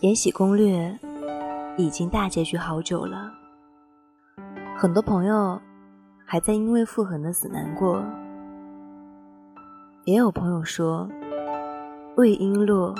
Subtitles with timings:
[0.02, 0.98] 《延禧攻略》
[1.76, 3.30] 已经大结局好久了，
[4.74, 5.60] 很多朋友
[6.24, 8.02] 还在因为傅恒的死难过，
[10.06, 11.06] 也有朋友说
[12.16, 12.94] 魏璎珞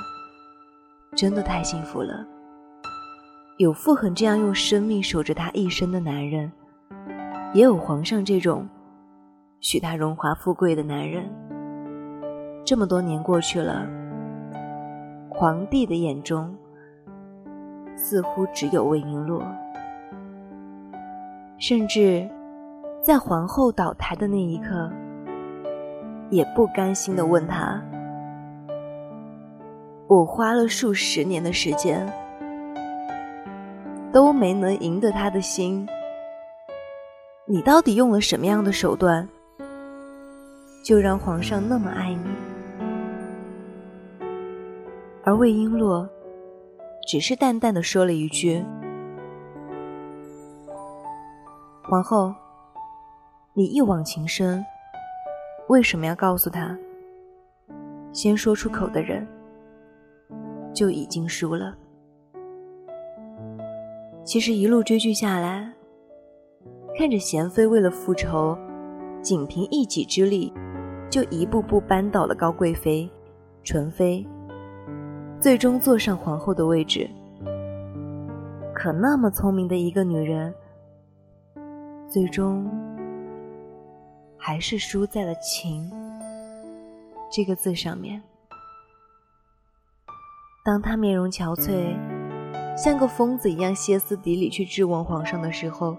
[1.16, 2.22] 真的太幸福了，
[3.56, 6.52] 有傅恒这样用生命守着她一生的男人，
[7.54, 8.68] 也有皇上这种
[9.60, 11.24] 许她荣华富贵的男人。
[12.62, 13.88] 这么多年过去了，
[15.30, 16.54] 皇帝的眼中。
[18.02, 19.42] 似乎只有魏璎珞，
[21.58, 22.26] 甚至
[23.02, 24.90] 在皇后倒台的那一刻，
[26.30, 27.78] 也不甘心的问他
[30.08, 32.10] ：“我花了数十年的时间，
[34.10, 35.86] 都没能赢得他的心，
[37.44, 39.28] 你到底用了什么样的手段，
[40.82, 42.24] 就让皇上那么爱你？”
[45.22, 46.08] 而魏璎珞。
[47.06, 48.64] 只是淡淡的说了一句
[51.82, 52.32] ：“皇后，
[53.52, 54.64] 你一往情深，
[55.68, 56.78] 为什么要告诉他？
[58.12, 59.26] 先说出口的人
[60.72, 61.74] 就已经输了。
[64.24, 65.72] 其实一路追剧下来，
[66.96, 68.56] 看着贤妃为了复仇，
[69.20, 70.52] 仅凭一己之力，
[71.08, 73.10] 就一步步扳倒了高贵妃、
[73.64, 74.24] 纯妃。”
[75.40, 77.08] 最终坐上皇后的位置，
[78.74, 80.54] 可那么聪明的一个女人，
[82.06, 82.70] 最终
[84.36, 85.90] 还是输在了“情”
[87.32, 88.22] 这个字上面。
[90.62, 91.96] 当她面容憔悴，
[92.76, 95.96] 像个疯子一样歇斯底里去质问皇上的时候，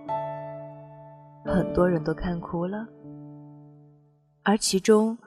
[1.43, 2.85] 很多人都看哭了。
[4.43, 5.17] 而其中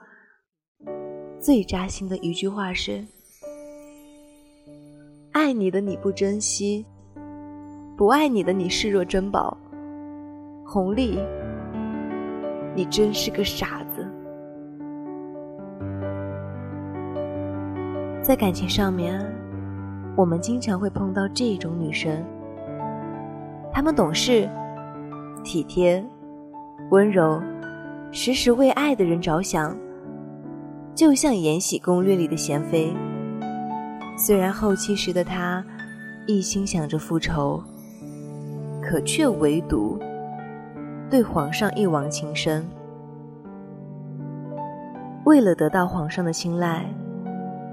[1.37, 3.05] 最扎心的一句话是。
[5.35, 6.85] 爱你的你不珍惜，
[7.97, 9.57] 不爱你的你视若珍宝。
[10.65, 11.19] 红利，
[12.73, 14.09] 你真是个傻子。
[18.21, 19.21] 在感情上面，
[20.15, 22.23] 我们经常会碰到这种女生，
[23.73, 24.49] 她们懂事、
[25.43, 26.01] 体贴、
[26.91, 27.41] 温柔，
[28.09, 29.77] 时时为爱的人着想，
[30.95, 32.95] 就像《延禧攻略》里的娴妃。
[34.17, 35.63] 虽然后期时的他
[36.25, 37.61] 一心想着复仇，
[38.81, 39.99] 可却唯独
[41.09, 42.65] 对皇上一往情深。
[45.25, 46.85] 为了得到皇上的青睐，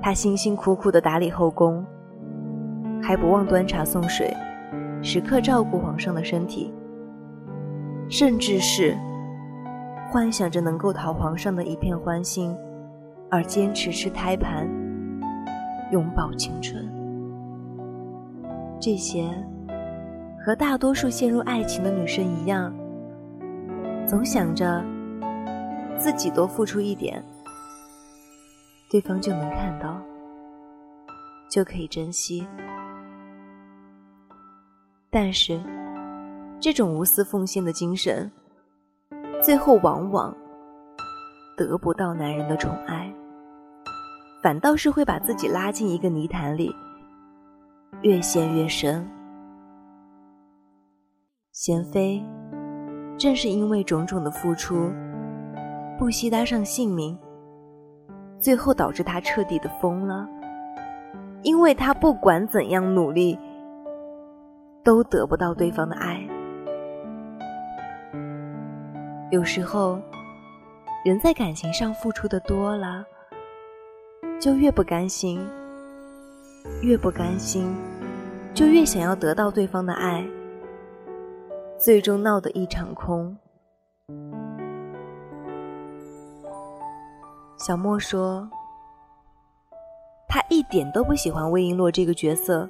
[0.03, 1.85] 他辛辛苦苦的打理后宫，
[3.01, 4.35] 还不忘端茶送水，
[5.01, 6.73] 时刻照顾皇上的身体，
[8.09, 8.97] 甚至是
[10.11, 12.55] 幻想着能够讨皇上的一片欢心，
[13.31, 14.69] 而坚持吃胎盘。
[15.93, 16.91] 永葆青春，
[18.81, 19.29] 这些
[20.43, 22.75] 和大多数陷入爱情的女生一样，
[24.07, 24.83] 总想着
[25.99, 27.23] 自己多付出一点，
[28.91, 30.01] 对方就能看到，
[31.51, 32.47] 就可以珍惜。
[35.11, 35.61] 但是，
[36.59, 38.33] 这种无私奉献的精神，
[39.43, 40.35] 最后往往
[41.55, 43.13] 得不到男人的宠爱。
[44.43, 46.75] 反倒是会把自己拉进一个泥潭里，
[48.01, 49.09] 越陷越深。
[51.53, 52.21] 贤妃
[53.17, 54.91] 正是因为种种的付出，
[55.97, 57.17] 不惜搭上性命，
[58.37, 60.29] 最后导致她彻底的疯了。
[61.43, 63.39] 因为她不管怎样努力，
[64.83, 66.21] 都得不到对方的爱。
[69.31, 70.01] 有时候，
[71.05, 73.05] 人在感情上付出的多了。
[74.43, 75.41] 就越不甘心，
[76.83, 77.73] 越不甘心，
[78.53, 80.27] 就越想要得到对方的爱，
[81.79, 83.37] 最终闹得一场空。
[87.57, 88.51] 小莫说
[90.29, 92.69] ：“他一点都不喜欢魏璎珞这个角色，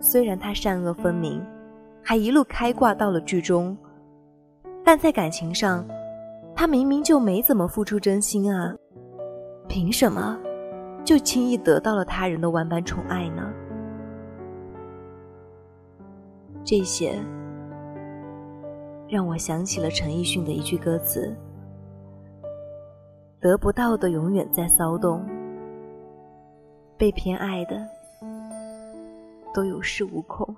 [0.00, 1.44] 虽然她善恶分明，
[2.02, 3.76] 还一路开挂到了剧中，
[4.82, 5.86] 但在感情上，
[6.54, 8.74] 他明明就没怎么付出真心啊，
[9.68, 10.38] 凭什么？”
[11.06, 13.48] 就轻易得到了他人的万般宠爱呢？
[16.64, 17.16] 这些
[19.08, 21.32] 让我想起了陈奕迅的一句歌词
[23.38, 25.24] ：“得不到的永远在骚动，
[26.98, 27.86] 被偏爱的
[29.54, 30.56] 都有恃无恐。”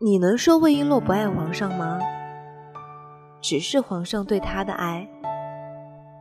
[0.00, 2.00] 你能说魏璎珞不爱皇上吗？
[3.42, 5.06] 只是皇上对她的爱。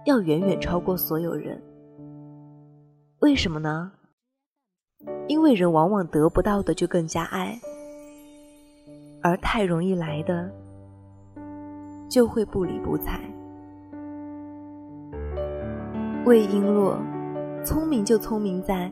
[0.05, 1.61] 要远远超过所有人，
[3.19, 3.91] 为什么呢？
[5.27, 7.59] 因为人往往得不到的就更加爱，
[9.21, 10.49] 而太容易来的
[12.09, 13.19] 就会不理不睬。
[16.25, 16.95] 魏璎珞
[17.63, 18.91] 聪明就聪明在，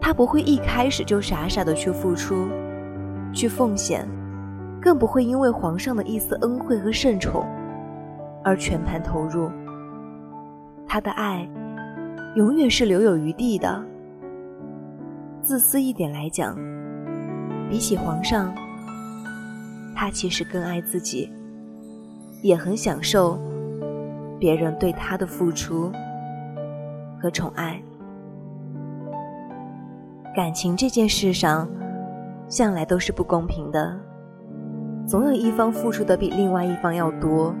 [0.00, 2.46] 她不会一开始就傻傻的去付出、
[3.32, 4.06] 去奉献，
[4.82, 7.46] 更不会因为皇上的一丝恩惠和盛宠
[8.44, 9.50] 而全盘投入。
[10.96, 11.46] 他的爱
[12.36, 13.84] 永远是留有余地的。
[15.42, 16.56] 自私一点来讲，
[17.68, 18.50] 比起皇上，
[19.94, 21.30] 他其实更爱自己，
[22.40, 23.38] 也很享受
[24.40, 25.92] 别人对他的付出。
[27.20, 27.78] 和宠爱，
[30.34, 31.68] 感情这件事上，
[32.48, 34.00] 向来都是不公平的，
[35.06, 37.54] 总有一方付出的比另外一方要多。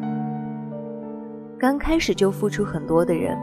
[1.66, 3.36] 刚开始就付出很多的人，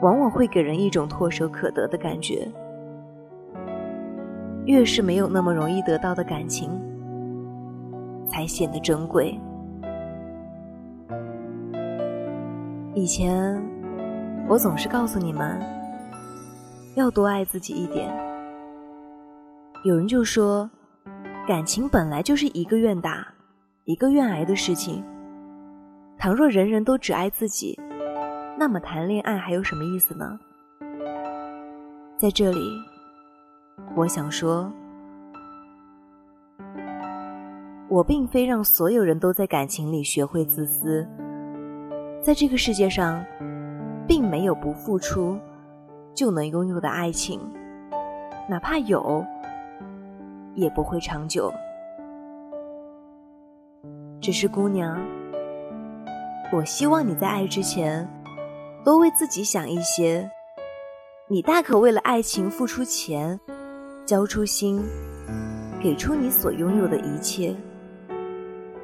[0.00, 2.50] 往往会给人一种唾手可得的感觉。
[4.64, 6.70] 越是没有那么容易得到的感情，
[8.26, 9.38] 才显得珍贵。
[12.94, 13.62] 以前。
[14.48, 15.60] 我总是告诉你们，
[16.96, 18.10] 要多爱自己一点。
[19.84, 20.68] 有人就说，
[21.46, 23.26] 感情本来就是一个愿打，
[23.84, 25.04] 一个愿挨的事情。
[26.22, 27.76] 倘若人人都只爱自己，
[28.56, 30.38] 那么谈恋爱还有什么意思呢？
[32.16, 32.60] 在这里，
[33.96, 34.72] 我想说，
[37.88, 41.04] 我并非让所有人都在感情里学会自私。
[42.22, 43.20] 在这个世界上。
[44.04, 45.38] 并没有不付出
[46.12, 47.40] 就能拥有的爱情，
[48.48, 49.24] 哪怕有，
[50.54, 51.50] 也不会长久。
[54.20, 55.00] 只是姑娘，
[56.52, 58.06] 我希望你在爱之前，
[58.84, 60.30] 多为自己想一些。
[61.26, 63.40] 你大可为了爱情付出钱，
[64.04, 64.84] 交出心，
[65.82, 67.56] 给出你所拥有的一切。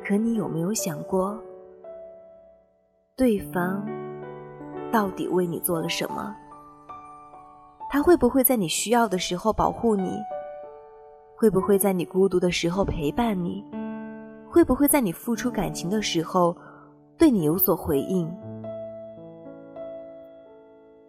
[0.03, 1.39] 可你有没有想过，
[3.15, 3.87] 对方？
[4.91, 6.35] 到底为你做了什么？
[7.91, 10.19] 他会不会在你需要的时候保护你？
[11.37, 13.63] 会不会在你孤独的时候陪伴你？
[14.49, 16.57] 会不会在你付出感情的时候
[17.19, 18.33] 对你有所回应？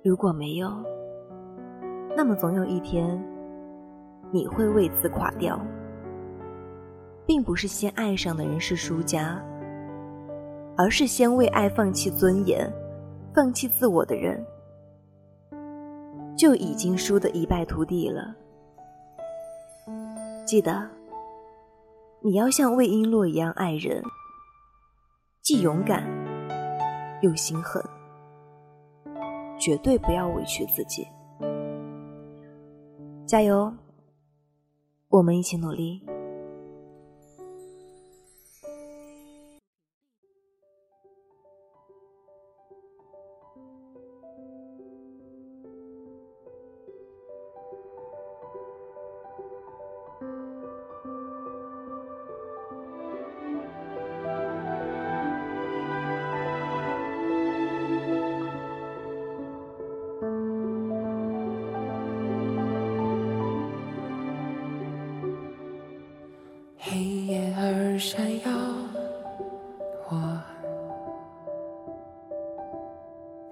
[0.03, 0.71] 如果没有，
[2.17, 3.23] 那么总有一天
[4.31, 5.59] 你会为此垮掉。
[7.27, 9.39] 并不是先爱上的人是输家，
[10.75, 12.67] 而是先为爱放弃尊严。
[13.35, 14.43] 放弃自我的人，
[16.35, 18.35] 就已经输得一败涂地了。
[20.43, 20.89] 记得，
[22.21, 24.03] 你要像魏璎珞一样爱人，
[25.49, 26.07] 既勇敢
[27.23, 27.83] 又心狠，
[29.57, 31.07] 绝对不要委屈自己。
[33.25, 33.73] 加油，
[35.07, 36.05] 我们一起努力。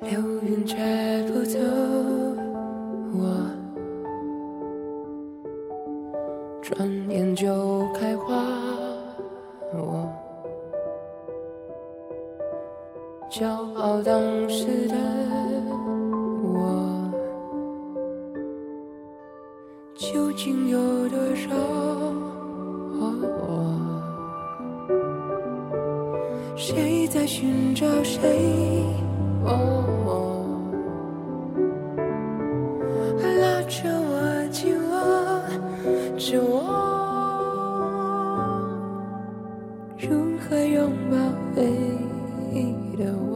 [0.02, 1.58] 流云摘不走
[3.14, 3.50] 我
[6.62, 8.36] 转眼就开花，
[9.74, 10.08] 我
[13.30, 14.96] 骄傲当时的
[16.44, 17.12] 我，
[19.96, 21.50] 究竟有多少？
[26.56, 28.20] 谁在寻找谁？
[29.48, 29.52] 哦，
[32.84, 32.92] 我
[33.40, 34.14] 拉着我，
[34.52, 34.94] 紧握
[36.18, 36.54] 着我，
[39.98, 40.06] 如
[40.38, 41.16] 何拥抱
[41.56, 41.60] 唯
[42.54, 42.56] 一
[42.98, 43.34] 的我？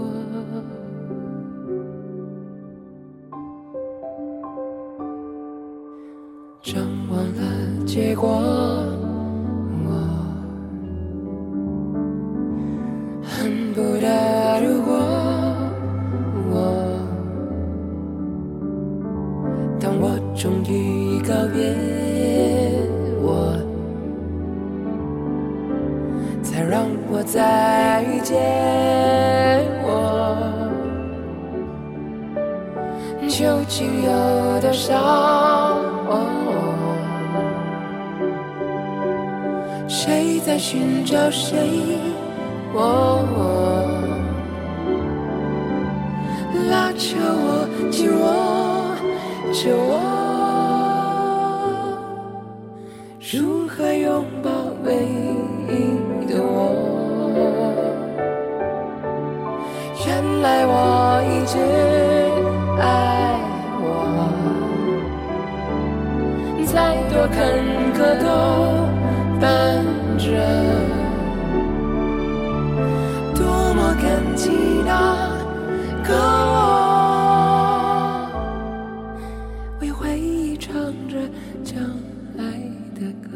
[6.61, 6.75] 掌
[7.09, 8.90] 握了结果。
[20.41, 21.71] 终于告别
[23.21, 23.53] 我，
[26.41, 28.35] 才让我再遇见
[29.83, 29.93] 我。
[33.27, 34.09] 究竟有
[34.61, 35.77] 多少？
[39.87, 41.55] 谁在寻找谁？
[46.71, 48.25] 拉扯我，紧握
[49.53, 50.10] 着我，
[62.79, 63.39] 爱
[63.79, 63.85] 我，
[66.65, 66.75] 再
[67.09, 67.37] 多坎
[67.93, 68.25] 坷都
[69.39, 69.41] 伴
[70.17, 70.25] 着，
[73.35, 73.39] 多
[73.73, 74.05] 么感
[74.35, 74.41] 激
[74.85, 74.89] 那
[76.07, 76.09] 个
[76.51, 76.57] 我，
[79.81, 80.73] 为回忆唱
[81.09, 81.15] 着
[81.63, 81.77] 将
[82.37, 82.43] 来
[82.95, 83.29] 的歌。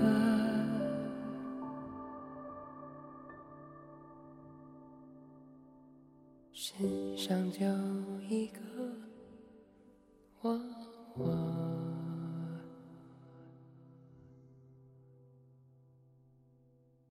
[7.28, 7.66] 上就
[8.30, 8.60] 一个
[10.42, 10.75] 我，我。